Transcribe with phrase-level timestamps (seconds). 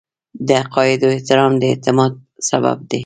[0.47, 2.13] د عقایدو احترام د اعتماد
[2.49, 2.99] سبب دی.